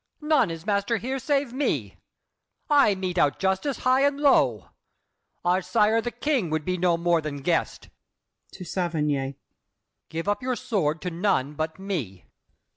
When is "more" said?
6.97-7.21